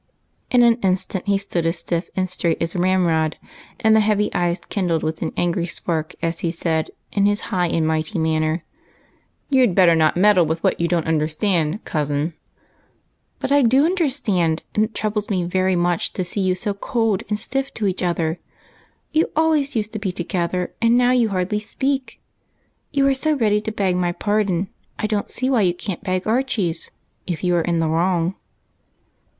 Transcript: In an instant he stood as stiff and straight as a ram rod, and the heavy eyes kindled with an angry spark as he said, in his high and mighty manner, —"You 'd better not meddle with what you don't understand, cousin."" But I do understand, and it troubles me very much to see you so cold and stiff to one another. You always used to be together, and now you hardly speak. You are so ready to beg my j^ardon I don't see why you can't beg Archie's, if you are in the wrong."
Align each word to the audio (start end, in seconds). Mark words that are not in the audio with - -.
In 0.49 0.63
an 0.63 0.77
instant 0.81 1.27
he 1.27 1.37
stood 1.37 1.63
as 1.67 1.77
stiff 1.77 2.09
and 2.15 2.27
straight 2.27 2.59
as 2.59 2.73
a 2.73 2.79
ram 2.79 3.05
rod, 3.05 3.37
and 3.79 3.95
the 3.95 3.99
heavy 3.99 4.33
eyes 4.33 4.59
kindled 4.67 5.03
with 5.03 5.21
an 5.21 5.31
angry 5.37 5.67
spark 5.67 6.15
as 6.23 6.39
he 6.39 6.49
said, 6.49 6.89
in 7.11 7.27
his 7.27 7.39
high 7.53 7.67
and 7.67 7.85
mighty 7.85 8.17
manner, 8.17 8.63
—"You 9.51 9.67
'd 9.67 9.75
better 9.75 9.93
not 9.93 10.17
meddle 10.17 10.47
with 10.47 10.63
what 10.63 10.79
you 10.81 10.87
don't 10.87 11.05
understand, 11.05 11.85
cousin."" 11.85 12.33
But 13.39 13.51
I 13.51 13.61
do 13.61 13.85
understand, 13.85 14.63
and 14.73 14.83
it 14.85 14.95
troubles 14.95 15.29
me 15.29 15.43
very 15.43 15.75
much 15.75 16.13
to 16.13 16.23
see 16.23 16.41
you 16.41 16.55
so 16.55 16.73
cold 16.73 17.21
and 17.29 17.37
stiff 17.37 17.71
to 17.75 17.85
one 17.85 17.93
another. 17.99 18.39
You 19.11 19.29
always 19.35 19.75
used 19.75 19.93
to 19.93 19.99
be 19.99 20.11
together, 20.11 20.73
and 20.81 20.97
now 20.97 21.11
you 21.11 21.29
hardly 21.29 21.59
speak. 21.59 22.19
You 22.91 23.05
are 23.05 23.13
so 23.13 23.35
ready 23.37 23.61
to 23.61 23.71
beg 23.71 23.95
my 23.97 24.13
j^ardon 24.13 24.69
I 24.97 25.05
don't 25.05 25.29
see 25.29 25.47
why 25.47 25.61
you 25.61 25.75
can't 25.75 26.03
beg 26.03 26.25
Archie's, 26.25 26.89
if 27.27 27.43
you 27.43 27.55
are 27.55 27.61
in 27.61 27.77
the 27.77 27.87
wrong." 27.87 28.33